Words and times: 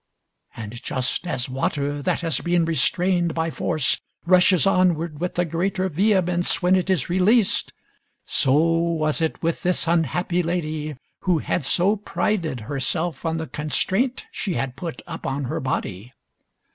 And 0.55 0.81
just 0.81 1.27
as 1.27 1.47
water 1.47 2.01
that 2.01 2.21
has 2.21 2.39
been 2.41 2.65
restrained 2.65 3.35
by 3.35 3.51
force 3.51 4.01
rushes 4.25 4.65
onward 4.65 5.19
with 5.21 5.35
the 5.35 5.45
greater 5.45 5.89
vehemence 5.89 6.59
when 6.59 6.75
it 6.75 6.89
is 6.89 7.07
released, 7.07 7.71
so 8.25 8.57
was 8.65 9.21
it 9.21 9.43
with 9.43 9.61
this 9.61 9.87
unhappy 9.87 10.41
lady 10.41 10.97
who 11.19 11.37
had 11.37 11.63
so 11.63 11.97
prided 11.97 12.61
herself 12.61 13.27
on 13.27 13.37
the 13.37 13.45
constraint 13.45 14.25
she 14.31 14.55
had 14.55 14.75
put 14.75 15.03
upon 15.05 15.43
her 15.43 15.59
body. 15.59 16.11